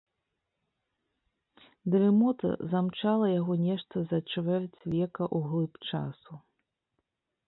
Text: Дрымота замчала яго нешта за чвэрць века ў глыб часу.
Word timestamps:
Дрымота 1.95 2.51
замчала 2.71 3.27
яго 3.39 3.53
нешта 3.67 3.95
за 4.13 4.19
чвэрць 4.31 4.79
века 4.95 5.23
ў 5.35 5.37
глыб 5.53 5.73
часу. 5.91 6.33